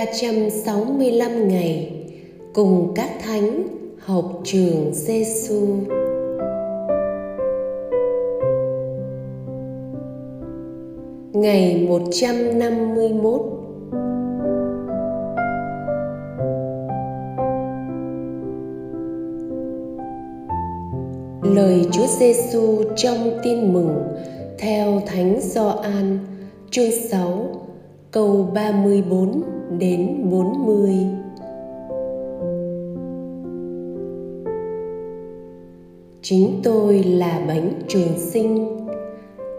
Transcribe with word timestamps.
365 0.00 1.48
ngày, 1.48 1.92
cùng 2.54 2.92
các 2.96 3.10
thánh 3.24 3.62
học 3.98 4.40
trường 4.44 4.90
Giêsu. 4.94 5.66
Ngày 11.32 11.86
151 11.88 13.40
Lời 21.42 21.86
Chúa 21.92 22.06
Giêsu 22.18 22.82
trong 22.96 23.38
Tin 23.42 23.72
mừng 23.72 23.94
theo 24.58 25.00
Thánh 25.06 25.40
Gioan, 25.40 26.18
chương 26.70 26.90
6 27.10 27.48
câu 28.10 28.50
34 28.54 29.59
đến 29.78 30.30
40. 30.30 30.94
Chính 36.22 36.60
tôi 36.62 37.02
là 37.02 37.44
bánh 37.48 37.72
trường 37.88 38.18
sinh, 38.18 38.76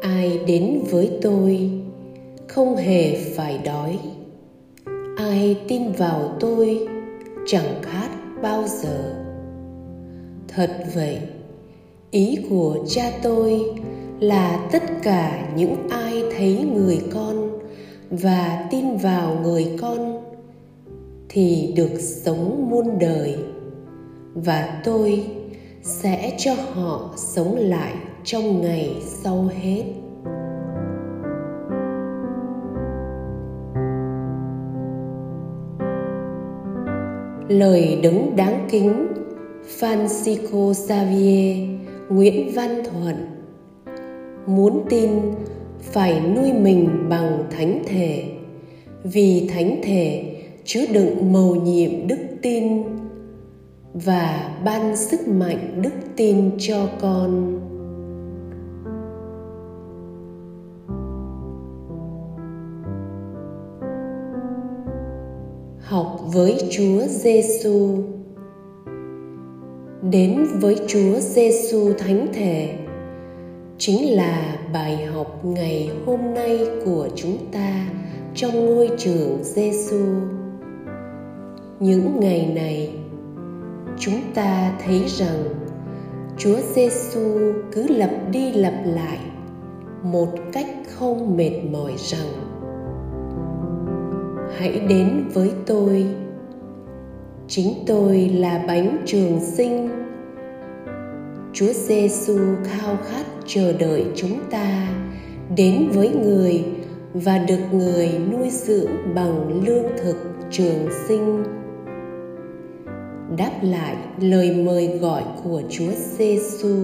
ai 0.01 0.39
đến 0.47 0.81
với 0.91 1.11
tôi 1.21 1.69
không 2.47 2.75
hề 2.75 3.15
phải 3.15 3.59
đói. 3.65 3.99
Ai 5.17 5.57
tin 5.67 5.91
vào 5.91 6.35
tôi 6.39 6.87
chẳng 7.47 7.81
khát 7.81 8.09
bao 8.41 8.63
giờ. 8.67 9.15
Thật 10.47 10.69
vậy, 10.95 11.17
ý 12.11 12.37
của 12.49 12.77
cha 12.87 13.11
tôi 13.23 13.61
là 14.19 14.69
tất 14.71 14.83
cả 15.03 15.53
những 15.55 15.75
ai 15.89 16.23
thấy 16.37 16.65
người 16.75 16.99
con 17.13 17.30
và 18.11 18.67
tin 18.71 18.97
vào 18.97 19.37
người 19.43 19.77
con 19.81 20.23
thì 21.29 21.73
được 21.77 21.99
sống 21.99 22.69
muôn 22.69 22.99
đời. 22.99 23.35
Và 24.33 24.81
tôi 24.83 25.25
sẽ 25.81 26.35
cho 26.37 26.53
họ 26.73 27.13
sống 27.17 27.55
lại 27.55 27.93
trong 28.23 28.61
ngày 28.61 28.95
sau 29.01 29.49
hết. 29.61 29.83
Lời 37.49 37.99
đứng 38.03 38.35
đáng 38.35 38.67
kính, 38.71 39.07
Francisco 39.79 40.73
Xavier 40.73 41.69
Nguyễn 42.09 42.51
Văn 42.55 42.83
Thuận, 42.83 43.15
muốn 44.45 44.85
tin 44.89 45.09
phải 45.81 46.21
nuôi 46.35 46.53
mình 46.53 47.09
bằng 47.09 47.43
thánh 47.51 47.83
thể 47.85 48.23
vì 49.03 49.49
thánh 49.53 49.81
thể, 49.83 50.35
chứa 50.65 50.85
đựng 50.93 51.33
mầu 51.33 51.55
nhiệm 51.55 52.07
đức 52.07 52.19
tin 52.41 52.83
và 53.93 54.57
ban 54.65 54.95
sức 54.95 55.27
mạnh 55.27 55.81
đức 55.81 55.93
tin 56.15 56.51
cho 56.57 56.87
con 57.01 57.57
học 65.91 66.19
với 66.33 66.57
Chúa 66.71 67.07
Giêsu. 67.07 68.03
Đến 70.11 70.45
với 70.61 70.75
Chúa 70.87 71.19
Giêsu 71.19 71.93
thánh 71.97 72.27
thể, 72.33 72.69
chính 73.77 74.15
là 74.15 74.60
bài 74.73 75.05
học 75.05 75.45
ngày 75.45 75.89
hôm 76.05 76.33
nay 76.33 76.67
của 76.85 77.07
chúng 77.15 77.37
ta 77.51 77.85
trong 78.35 78.65
ngôi 78.65 78.89
trường 78.97 79.43
Giêsu. 79.43 80.05
Những 81.79 82.19
ngày 82.19 82.51
này, 82.55 82.93
chúng 83.99 84.21
ta 84.33 84.71
thấy 84.85 85.03
rằng 85.07 85.43
Chúa 86.37 86.57
Giêsu 86.73 87.53
cứ 87.71 87.87
lặp 87.87 88.09
đi 88.31 88.51
lặp 88.51 88.73
lại 88.85 89.19
một 90.03 90.29
cách 90.53 90.67
không 90.95 91.37
mệt 91.37 91.61
mỏi 91.71 91.93
rằng 91.97 92.27
hãy 94.57 94.79
đến 94.89 95.29
với 95.33 95.51
tôi 95.65 96.05
chính 97.47 97.73
tôi 97.87 98.29
là 98.29 98.63
bánh 98.67 98.97
trường 99.05 99.39
sinh 99.39 99.89
Chúa 101.53 101.73
Giêsu 101.73 102.37
khao 102.63 102.97
khát 103.03 103.25
chờ 103.45 103.73
đợi 103.73 104.05
chúng 104.15 104.39
ta 104.51 104.87
đến 105.55 105.89
với 105.93 106.09
người 106.09 106.63
và 107.13 107.37
được 107.37 107.59
người 107.71 108.09
nuôi 108.31 108.49
dưỡng 108.49 108.91
bằng 109.15 109.63
lương 109.65 109.85
thực 110.03 110.15
trường 110.51 110.87
sinh. 111.07 111.43
Đáp 113.37 113.51
lại 113.61 113.95
lời 114.21 114.51
mời 114.51 114.87
gọi 114.87 115.23
của 115.43 115.61
Chúa 115.69 115.91
Giêsu, 116.17 116.75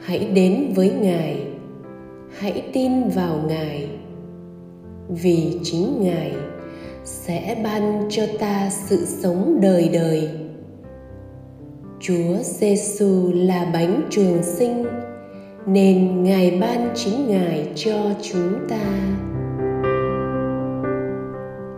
hãy 0.00 0.18
đến 0.18 0.72
với 0.76 0.90
Ngài, 0.90 1.46
hãy 2.38 2.70
tin 2.72 3.08
vào 3.08 3.40
Ngài, 3.48 3.88
vì 5.08 5.58
chính 5.62 6.00
Ngài 6.00 6.32
sẽ 7.04 7.60
ban 7.64 8.06
cho 8.10 8.22
ta 8.38 8.70
sự 8.70 9.04
sống 9.06 9.58
đời 9.62 9.90
đời 9.92 10.28
Chúa 12.00 12.36
Giêsu 12.42 13.32
là 13.34 13.70
bánh 13.72 14.02
trường 14.10 14.42
sinh 14.42 14.86
nên 15.68 16.22
Ngài 16.22 16.58
ban 16.60 16.90
chính 16.94 17.28
Ngài 17.28 17.72
cho 17.74 18.10
chúng 18.22 18.68
ta. 18.68 19.16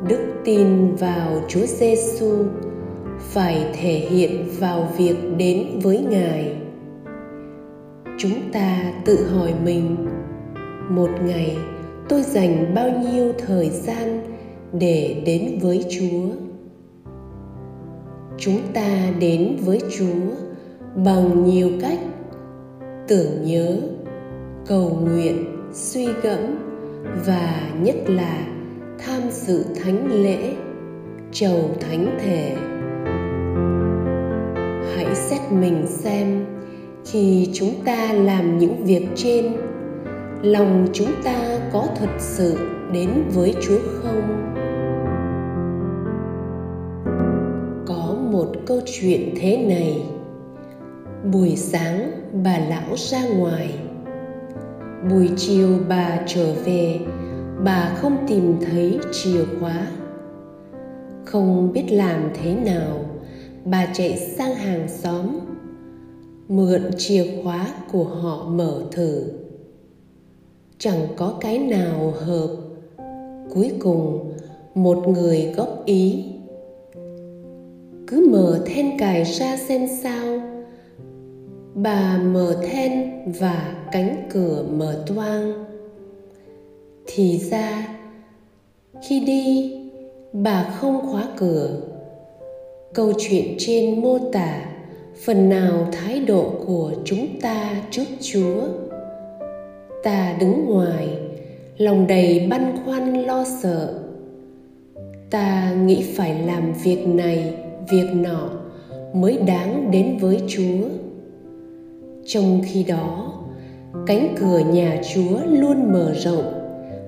Đức 0.08 0.20
tin 0.44 0.94
vào 0.94 1.42
Chúa 1.48 1.66
Giêsu 1.66 2.44
phải 3.18 3.64
thể 3.74 3.94
hiện 3.94 4.44
vào 4.58 4.88
việc 4.96 5.16
đến 5.36 5.66
với 5.82 6.04
Ngài. 6.10 6.56
Chúng 8.18 8.52
ta 8.52 8.92
tự 9.04 9.24
hỏi 9.24 9.54
mình, 9.64 9.96
một 10.88 11.10
ngày 11.26 11.56
tôi 12.08 12.22
dành 12.22 12.74
bao 12.74 12.90
nhiêu 12.90 13.32
thời 13.46 13.70
gian 13.70 14.20
để 14.72 15.22
đến 15.26 15.58
với 15.62 15.84
Chúa? 15.90 16.50
chúng 18.40 18.60
ta 18.74 19.12
đến 19.20 19.56
với 19.64 19.80
chúa 19.98 20.34
bằng 20.94 21.44
nhiều 21.44 21.70
cách 21.80 21.98
tưởng 23.10 23.44
nhớ, 23.44 23.76
cầu 24.66 24.98
nguyện, 25.03 25.44
suy 25.72 26.09
gẫm 26.22 26.41
và 27.26 27.71
nhất 27.82 27.97
là 28.06 28.47
tham 28.98 29.22
dự 29.31 29.65
thánh 29.82 30.22
lễ, 30.22 30.53
chầu 31.32 31.70
thánh 31.81 32.19
thể. 32.20 32.56
Hãy 34.94 35.15
xét 35.15 35.41
mình 35.53 35.87
xem, 35.87 36.47
khi 37.04 37.50
chúng 37.54 37.75
ta 37.84 38.12
làm 38.12 38.59
những 38.59 38.84
việc 38.84 39.06
trên, 39.15 39.53
lòng 40.43 40.87
chúng 40.93 41.12
ta 41.25 41.59
có 41.72 41.87
thật 41.97 42.10
sự 42.19 42.59
đến 42.93 43.09
với 43.34 43.54
chúa 43.62 43.78
không? 44.03 44.54
Có 47.87 48.16
một 48.31 48.47
câu 48.66 48.81
chuyện 48.87 49.34
thế 49.41 49.56
này. 49.56 50.03
Buổi 51.32 51.56
sáng 51.56 52.19
bà 52.32 52.58
lão 52.58 52.96
ra 52.96 53.28
ngoài. 53.28 53.74
Buổi 55.10 55.30
chiều 55.36 55.68
bà 55.88 56.20
trở 56.26 56.54
về, 56.64 56.99
bà 57.64 57.94
không 57.96 58.16
tìm 58.28 58.56
thấy 58.60 58.99
chìa 59.12 59.44
khóa. 59.60 59.87
Không 61.25 61.72
biết 61.72 61.84
làm 61.90 62.31
thế 62.34 62.55
nào, 62.55 63.05
bà 63.64 63.87
chạy 63.93 64.19
sang 64.19 64.55
hàng 64.55 64.88
xóm, 64.88 65.26
mượn 66.49 66.90
chìa 66.99 67.25
khóa 67.43 67.66
của 67.93 68.05
họ 68.05 68.44
mở 68.44 68.82
thử. 68.93 69.25
Chẳng 70.78 71.06
có 71.16 71.34
cái 71.40 71.58
nào 71.58 72.14
hợp. 72.26 72.56
Cuối 73.55 73.72
cùng, 73.78 74.32
một 74.75 75.08
người 75.08 75.52
góp 75.56 75.82
ý. 75.84 76.25
Cứ 78.06 78.28
mở 78.31 78.60
then 78.66 78.99
cài 78.99 79.25
ra 79.25 79.56
xem 79.56 79.88
sao 80.02 80.50
bà 81.75 82.19
mở 82.19 82.56
then 82.70 83.11
và 83.38 83.75
cánh 83.93 84.28
cửa 84.32 84.64
mở 84.70 85.05
toang. 85.06 85.64
Thì 87.06 87.38
ra, 87.38 87.88
khi 89.08 89.20
đi, 89.20 89.75
bà 90.32 90.62
không 90.62 91.11
khóa 91.11 91.25
cửa. 91.37 91.81
Câu 92.94 93.12
chuyện 93.19 93.55
trên 93.58 94.00
mô 94.00 94.19
tả 94.32 94.62
phần 95.25 95.49
nào 95.49 95.88
thái 95.93 96.20
độ 96.20 96.50
của 96.67 96.93
chúng 97.05 97.26
ta 97.40 97.82
trước 97.90 98.05
chúa? 98.20 98.62
Ta 100.02 100.37
đứng 100.40 100.67
ngoài, 100.67 101.08
lòng 101.76 102.06
đầy 102.06 102.46
băn 102.50 102.76
khoăn 102.84 103.22
lo 103.22 103.44
sợ. 103.62 103.94
Ta 105.31 105.72
nghĩ 105.84 106.05
phải 106.17 106.43
làm 106.46 106.72
việc 106.72 107.06
này, 107.06 107.55
việc 107.90 108.08
nọ 108.14 108.50
mới 109.14 109.38
đáng 109.46 109.90
đến 109.90 110.19
với 110.20 110.40
chúa 110.49 110.88
trong 112.32 112.61
khi 112.65 112.82
đó, 112.82 113.32
cánh 114.06 114.35
cửa 114.41 114.59
nhà 114.59 115.00
chúa 115.15 115.38
luôn 115.49 115.93
mở 115.93 116.12
rộng 116.12 116.53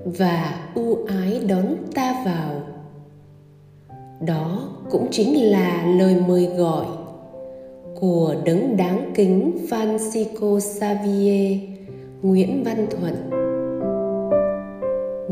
và 0.05 0.55
ưu 0.75 0.99
ái 1.07 1.41
đón 1.49 1.77
ta 1.95 2.23
vào. 2.25 2.63
Đó 4.27 4.69
cũng 4.91 5.07
chính 5.11 5.51
là 5.51 5.95
lời 5.99 6.17
mời 6.29 6.47
gọi 6.47 6.87
của 8.01 8.35
đấng 8.45 8.77
đáng 8.77 9.13
kính 9.15 9.53
Francisco 9.71 10.61
Xavier 10.61 11.59
Nguyễn 12.23 12.65
Văn 12.65 12.87
Thuận. 12.91 13.15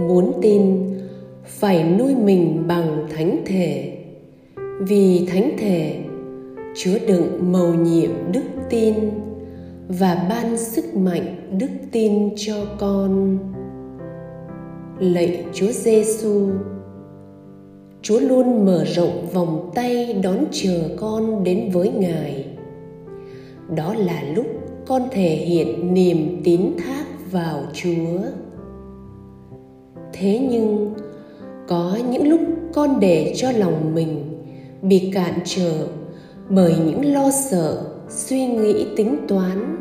Muốn 0.09 0.33
tin, 0.43 0.77
phải 1.45 1.85
nuôi 1.85 2.15
mình 2.15 2.65
bằng 2.69 3.07
thánh 3.17 3.43
thể. 3.47 3.99
Vì 4.81 5.27
thánh 5.27 5.51
thể 5.59 6.01
chứa 6.77 6.99
đựng 7.07 7.53
mầu 7.53 7.75
nhiệm 7.75 8.11
đức 8.33 8.45
tin 8.71 8.95
và 9.99 10.27
ban 10.29 10.57
sức 10.59 10.97
mạnh 10.97 11.59
đức 11.59 11.71
tin 11.93 12.29
cho 12.37 12.55
con. 12.79 13.39
Lạy 14.99 15.45
chúa 15.53 15.73
giêsu 15.73 16.51
chúa 18.03 18.21
luôn 18.21 18.67
mở 18.67 18.85
rộng 18.85 19.27
vòng 19.33 19.71
tay 19.75 20.13
đón 20.13 20.45
chờ 20.51 20.89
con 20.97 21.45
đến 21.45 21.71
với 21.73 21.91
ngài. 21.91 22.45
Đó 23.77 23.95
là 23.95 24.23
lúc 24.23 24.47
con 24.87 25.03
thể 25.11 25.37
hiện 25.37 25.95
niềm 25.95 26.41
tín 26.45 26.61
thác 26.79 27.05
vào 27.31 27.63
chúa. 27.75 28.19
Thế 30.13 30.39
nhưng, 30.51 30.95
có 31.69 31.99
những 32.11 32.29
lúc 32.29 32.41
con 32.73 33.01
để 33.01 33.33
cho 33.37 33.51
lòng 33.51 33.95
mình 33.95 34.43
bị 34.83 35.11
cản 35.15 35.39
trở 35.45 35.87
bởi 36.49 36.75
những 36.87 37.13
lo 37.13 37.31
sợ 37.31 37.90
suy 38.11 38.47
nghĩ 38.47 38.87
tính 38.97 39.17
toán, 39.29 39.77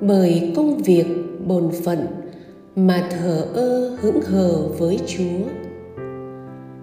bởi 0.00 0.52
công 0.56 0.78
việc 0.78 1.06
bổn 1.46 1.70
phận 1.84 2.06
mà 2.76 3.08
thờ 3.10 3.46
ơ 3.54 3.96
hững 4.00 4.20
hờ 4.20 4.68
với 4.68 4.98
chúa. 5.06 5.48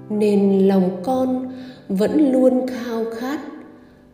Nên 0.10 0.68
lòng 0.68 0.90
con 1.04 1.52
vẫn 1.90 2.32
luôn 2.32 2.68
khao 2.68 3.04
khát, 3.18 3.40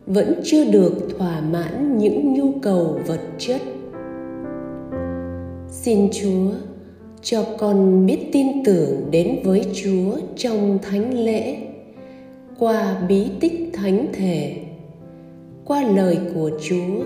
vẫn 0.06 0.40
chưa 0.44 0.64
được 0.64 0.92
thỏa 1.18 1.40
mãn 1.40 1.98
những 1.98 2.34
nhu 2.34 2.52
cầu 2.62 2.98
vật 3.06 3.20
chất. 3.38 3.60
Xin 5.68 6.08
chúa 6.12 6.50
cho 7.22 7.44
con 7.58 8.06
biết 8.06 8.18
tin 8.32 8.64
tưởng 8.64 9.10
đến 9.10 9.38
với 9.44 9.66
chúa 9.74 10.18
trong 10.36 10.78
thánh 10.82 11.24
lễ, 11.24 11.56
qua 12.58 13.02
bí 13.08 13.26
tích 13.40 13.70
thánh 13.72 14.06
thể 14.12 14.63
qua 15.64 15.82
lời 15.82 16.18
của 16.34 16.50
chúa, 16.60 17.04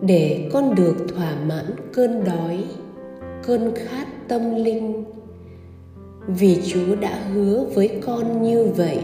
để 0.00 0.50
con 0.52 0.74
được 0.74 0.94
thỏa 1.08 1.36
mãn 1.48 1.64
cơn 1.92 2.24
đói, 2.24 2.64
cơn 3.46 3.72
khát 3.74 4.06
tâm 4.28 4.54
linh. 4.54 5.04
Vì 6.26 6.58
chúa 6.66 6.96
đã 7.00 7.18
hứa 7.34 7.64
với 7.74 8.00
con 8.06 8.42
như 8.42 8.66
vậy, 8.76 8.98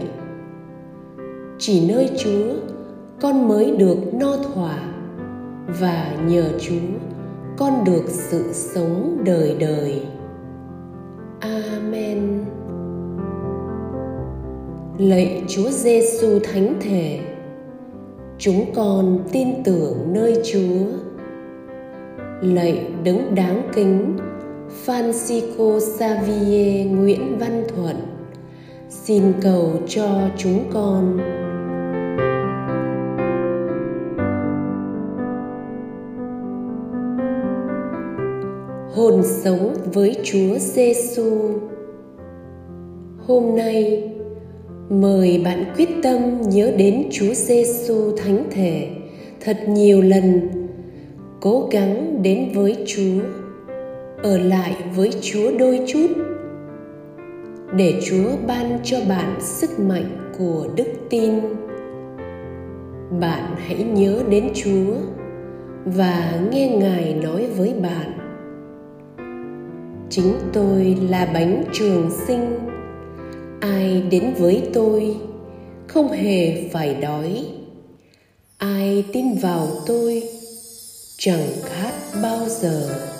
chỉ 1.59 1.87
nơi 1.87 2.09
chúa, 2.17 2.53
con 3.21 3.47
mới 3.47 3.71
được 3.71 3.97
no 4.13 4.37
thỏa, 4.37 4.93
và 5.79 6.15
nhờ 6.27 6.43
chúa, 6.59 6.97
con 7.57 7.83
được 7.85 8.03
sự 8.07 8.43
sống 8.53 9.17
đời 9.25 9.55
đời. 9.59 10.01
Amen. 11.39 12.45
Lạy 14.97 15.43
chúa 15.47 15.69
giêsu 15.69 16.39
thánh 16.43 16.75
thể 16.81 17.19
chúng 18.43 18.65
con 18.75 19.19
tin 19.31 19.63
tưởng 19.63 20.13
nơi 20.13 20.41
chúa 20.51 20.85
lạy 22.41 22.87
đấng 23.03 23.35
đáng 23.35 23.69
kính, 23.75 24.17
Francisco 24.85 25.79
Xavier 25.79 26.87
Nguyễn 26.87 27.37
Văn 27.39 27.63
Thuận, 27.67 27.95
xin 28.89 29.23
cầu 29.41 29.71
cho 29.87 30.05
chúng 30.37 30.63
con 30.73 31.17
hồn 38.95 39.23
sống 39.23 39.73
với 39.93 40.17
Chúa 40.23 40.57
Giêsu. 40.57 41.49
Hôm 43.27 43.55
nay 43.55 44.10
mời 44.91 45.41
bạn 45.43 45.65
quyết 45.77 45.89
tâm 46.03 46.41
nhớ 46.41 46.71
đến 46.77 47.07
Chúa 47.11 47.33
Giêsu 47.33 48.15
thánh 48.17 48.43
thể 48.51 48.89
thật 49.41 49.57
nhiều 49.67 50.01
lần, 50.01 50.49
cố 51.41 51.69
gắng 51.71 52.19
đến 52.23 52.49
với 52.53 52.77
Chúa, 52.85 53.21
ở 54.23 54.37
lại 54.37 54.75
với 54.95 55.11
Chúa 55.21 55.57
đôi 55.59 55.79
chút. 55.87 56.07
Để 57.75 57.93
Chúa 58.05 58.29
ban 58.47 58.79
cho 58.83 58.97
bạn 59.09 59.35
sức 59.39 59.79
mạnh 59.79 60.31
của 60.37 60.67
đức 60.75 60.87
tin. 61.09 61.33
Bạn 63.19 63.55
hãy 63.57 63.83
nhớ 63.83 64.23
đến 64.29 64.49
Chúa 64.53 64.93
và 65.85 66.39
nghe 66.51 66.69
Ngài 66.69 67.13
nói 67.13 67.47
với 67.57 67.73
bạn. 67.81 68.11
Chính 70.09 70.33
tôi 70.53 70.97
là 71.09 71.29
bánh 71.33 71.63
trường 71.73 72.09
sinh 72.27 72.70
ai 73.61 74.03
đến 74.09 74.33
với 74.37 74.63
tôi 74.73 75.15
không 75.87 76.11
hề 76.11 76.69
phải 76.69 76.95
đói. 76.95 77.45
Ai 78.57 79.05
tin 79.13 79.33
vào 79.33 79.67
tôi 79.85 80.23
chẳng 81.17 81.47
khát 81.63 81.93
bao 82.21 82.49
giờ. 82.49 83.10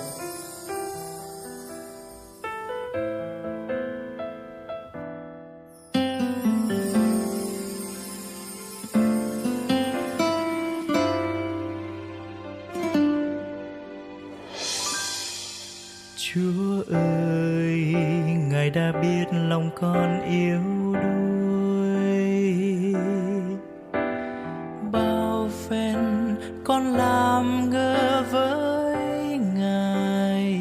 Bao 24.92 25.48
phen 25.68 25.96
con 26.64 26.96
làm 26.96 27.70
ngơ 27.70 28.22
với 28.30 28.96
Ngài. 29.56 30.58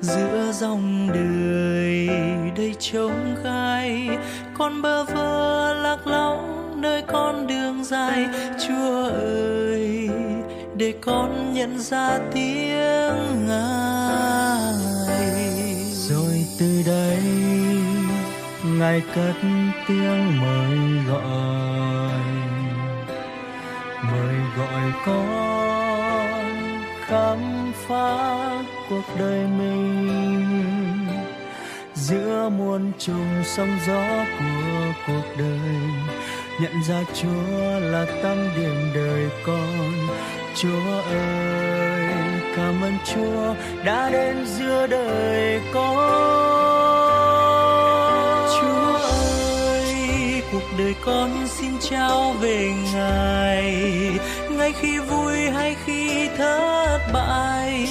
Giữa 0.00 0.52
dòng 0.52 1.08
đời 1.14 2.08
đầy 2.56 2.74
trống 2.78 3.36
gai, 3.44 4.18
con 4.54 4.82
bơ 4.82 5.04
vơ 5.04 5.74
lạc 5.74 6.06
lõng 6.06 6.80
nơi 6.80 7.02
con 7.02 7.46
đường 7.46 7.84
dài. 7.84 8.26
Chúa 8.66 9.08
ơi, 9.10 10.08
để 10.76 10.94
con 11.00 11.54
nhận 11.54 11.78
ra 11.78 12.18
tiếng 12.34 13.46
ngài. 13.46 14.74
Rồi 16.08 16.46
từ 16.60 16.82
đây 16.86 17.22
ngài 18.64 19.02
cất 19.14 19.34
tiếng 19.88 20.40
mời 20.40 21.04
gọi 21.08 21.85
mời 24.12 24.36
gọi 24.56 24.92
con 25.06 26.56
khám 27.06 27.72
phá 27.74 28.48
cuộc 28.90 29.04
đời 29.18 29.46
mình 29.46 31.06
giữa 31.94 32.48
muôn 32.48 32.92
trùng 32.98 33.42
sóng 33.44 33.78
gió 33.86 34.24
của 34.38 34.92
cuộc 35.06 35.24
đời 35.38 35.80
nhận 36.60 36.82
ra 36.88 37.02
chúa 37.14 37.80
là 37.80 38.06
tâm 38.22 38.48
điểm 38.56 38.90
đời 38.94 39.30
con 39.46 39.92
Chúa 40.56 41.02
ơi, 41.10 42.08
cảm 42.56 42.82
ơn 42.82 42.92
Chúa 43.04 43.54
đã 43.84 44.10
đến 44.10 44.46
giữa 44.46 44.86
đời 44.86 45.60
con. 45.74 47.45
Con 51.06 51.30
xin 51.46 51.70
trao 51.80 52.32
về 52.40 52.72
Ngài, 52.94 53.74
ngay 54.50 54.72
khi 54.80 54.98
vui 54.98 55.50
hay 55.50 55.76
khi 55.86 56.28
thất 56.38 56.98
bại. 57.12 57.88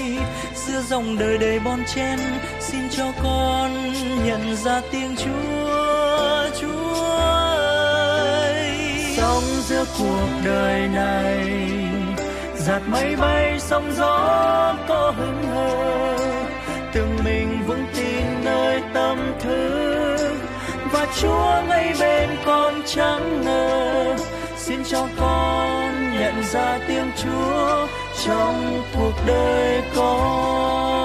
Giữa 0.56 0.82
dòng 0.82 1.18
đời 1.20 1.38
đầy 1.38 1.60
bon 1.60 1.80
chen, 1.96 2.20
xin 2.60 2.90
cho 2.90 3.12
con 3.24 3.94
nhận 4.26 4.56
ra 4.56 4.82
tiếng 4.92 5.16
Chúa, 5.16 6.50
Chúa 6.62 7.04
ơi. 7.20 8.72
Sống 9.18 9.44
giữa 9.68 9.86
cuộc 10.00 10.28
đời 10.46 10.88
này 10.88 11.50
giạt 12.58 12.82
mây 12.88 13.16
bay 13.16 13.60
sóng 13.60 13.92
gió 13.98 14.76
có 14.88 15.14
hứng 15.18 15.44
hờ 15.54 16.18
từng 16.94 17.18
mình 17.24 17.64
vững 17.68 17.86
tin 17.96 18.26
nơi 18.44 18.82
tâm 18.94 19.18
thương 19.40 19.85
và 20.96 21.08
Chúa 21.22 21.68
ngay 21.68 21.94
bên 22.00 22.30
con 22.46 22.82
chẳng 22.86 23.42
ngờ 23.46 24.16
xin 24.58 24.80
cho 24.84 25.08
con 25.20 26.14
nhận 26.20 26.44
ra 26.54 26.80
tiếng 26.88 27.12
Chúa 27.24 27.88
trong 28.26 28.84
cuộc 28.96 29.14
đời 29.28 29.82
con. 29.96 30.96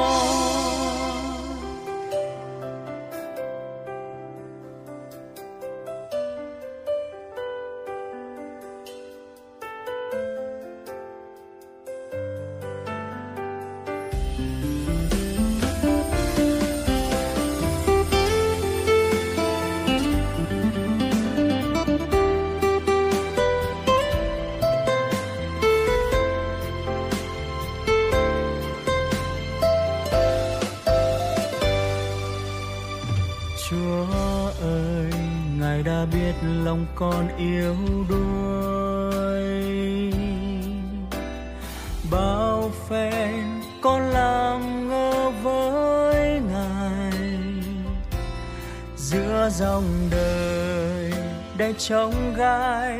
dòng 49.50 50.08
đời 50.10 51.12
đầy 51.56 51.74
trông 51.78 52.34
gai. 52.36 52.98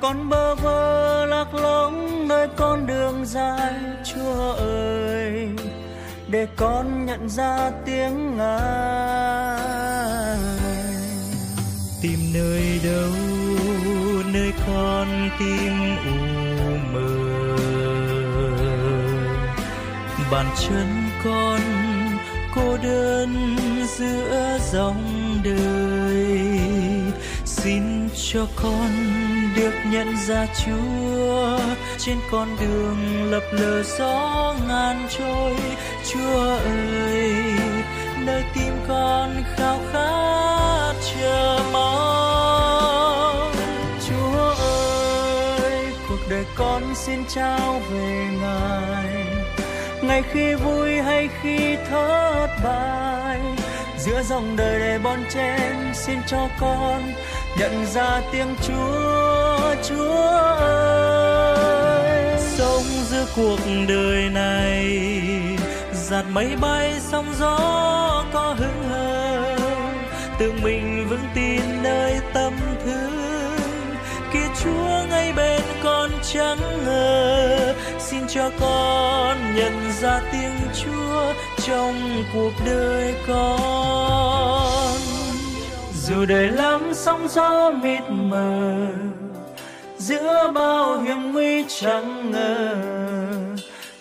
Con 0.00 0.28
bơ 0.28 0.54
vơ 0.54 1.26
lạc 1.26 1.54
lõng 1.54 2.28
nơi 2.28 2.48
con 2.56 2.86
đường 2.86 3.24
dài, 3.24 3.74
Chúa 4.04 4.52
ơi, 4.58 5.48
để 6.28 6.46
con 6.56 7.06
nhận 7.06 7.28
ra 7.28 7.70
tiếng 7.86 8.36
ngài. 8.36 9.60
Tìm 12.02 12.18
nơi 12.34 12.80
đâu, 12.84 13.12
nơi 14.32 14.52
con 14.66 15.30
tim 15.38 15.96
u 16.06 16.76
mờ. 16.92 17.56
Bàn 20.30 20.46
chân 20.68 21.08
con 21.24 21.60
cô 22.54 22.76
đơn 22.82 23.56
giữa 23.98 24.58
dòng 24.72 25.35
đời. 25.46 26.38
Xin 27.44 28.08
cho 28.32 28.46
con 28.56 28.90
được 29.56 29.72
nhận 29.92 30.16
ra 30.28 30.46
Chúa. 30.64 31.58
Trên 31.98 32.18
con 32.30 32.48
đường 32.60 33.30
lập 33.30 33.42
lờ 33.52 33.82
gió 33.82 34.54
ngàn 34.68 35.08
trôi. 35.18 35.56
Chúa 36.12 36.40
ơi, 36.40 37.32
nơi 38.26 38.44
tim 38.54 38.72
con 38.88 39.42
khao 39.56 39.80
khát 39.92 40.92
chờ 41.14 41.58
mong. 41.72 43.52
Chúa 44.08 44.54
ơi, 45.60 45.84
cuộc 46.08 46.20
đời 46.30 46.44
con 46.56 46.94
xin 46.94 47.24
trao 47.28 47.80
về 47.90 48.26
Ngài. 48.40 49.26
Ngày 50.02 50.22
khi 50.32 50.54
vui 50.54 50.96
hay 51.02 51.28
khi 51.42 51.76
thất 51.90 52.46
bại 52.64 53.55
giữa 54.06 54.22
dòng 54.22 54.56
đời 54.56 54.80
đầy 54.80 54.98
bon 54.98 55.18
chen. 55.34 55.76
Xin 55.94 56.18
cho 56.26 56.48
con 56.60 57.02
nhận 57.58 57.86
ra 57.86 58.20
tiếng 58.32 58.54
Chúa 58.66 59.74
Chúa 59.88 60.12
ơi. 60.58 62.36
Sống 62.38 62.84
giữa 63.10 63.26
cuộc 63.36 63.58
đời 63.88 64.30
này 64.30 64.98
giạt 65.92 66.24
mây 66.32 66.56
bay 66.60 66.94
sóng 67.00 67.34
gió 67.38 68.24
có 68.32 68.54
hứng 68.58 68.88
hờ. 68.90 69.56
Tự 70.38 70.52
mình 70.62 71.06
vững 71.08 71.26
tin 71.34 71.82
nơi 71.82 72.18
tâm 72.34 72.52
thương. 72.84 73.56
Kia 74.32 74.48
Chúa 74.62 75.06
ngay 75.10 75.32
bên 75.32 75.62
con 75.84 76.10
chẳng 76.32 76.84
ngờ. 76.84 77.74
Xin 77.98 78.20
cho 78.28 78.50
con 78.60 79.54
nhận 79.56 79.92
ra 80.00 80.20
tiếng 80.32 80.58
Chúa 80.84 81.32
trong 81.66 82.24
cuộc 82.34 82.52
đời 82.66 83.14
con. 83.28 84.96
Dù 85.94 86.24
đời 86.28 86.48
lắm 86.48 86.92
sóng 86.94 87.28
gió 87.28 87.70
mịt 87.70 88.02
mờ, 88.08 88.86
giữa 89.98 90.52
bao 90.54 91.00
hiểm 91.00 91.32
nguy 91.32 91.64
chẳng 91.68 92.30
ngờ. 92.30 92.76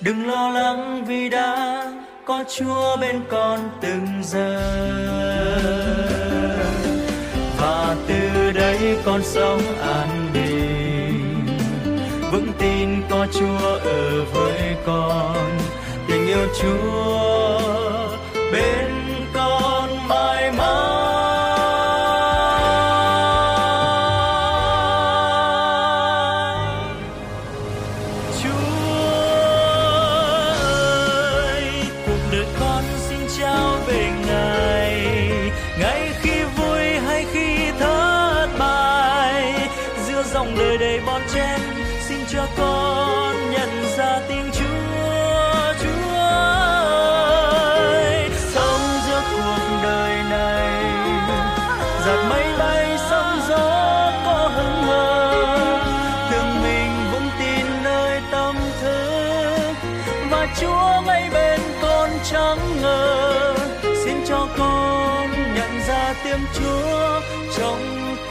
Đừng 0.01 0.27
lo 0.27 0.49
lắng 0.49 1.05
vì 1.07 1.29
đã 1.29 1.83
có 2.25 2.43
Chúa 2.57 2.97
bên 2.97 3.21
con 3.29 3.59
từng 3.81 4.07
giờ. 4.23 4.61
Và 7.59 7.95
từ 8.07 8.51
đây 8.51 8.97
con 9.05 9.21
sống 9.23 9.61
an 9.81 10.29
bình. 10.33 11.47
Vững 12.31 12.51
tin 12.59 13.01
có 13.09 13.27
Chúa 13.39 13.79
ở 13.83 14.25
với 14.33 14.75
con 14.85 15.57
yêu 16.35 16.47
Chúa 16.61 17.59
bên 18.51 18.91
con 19.33 20.07
mãi 20.07 20.51
mãi. 20.51 20.85
Chúa 28.43 28.49
ơi 31.35 31.63
cuộc 32.05 32.11
đời 32.31 32.45
con 32.59 32.83
xin 33.09 33.19
trao 33.39 33.77
về 33.87 34.11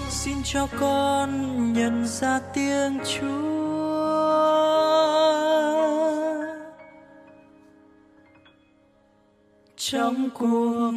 xin 0.09 0.35
cho 0.43 0.67
con 0.79 1.29
nhận 1.73 2.05
ra 2.05 2.39
tiếng 2.53 2.99
Chúa. 3.05 3.53
Trong 9.77 10.29
cuộc 10.33 10.93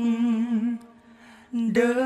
đời 1.51 2.06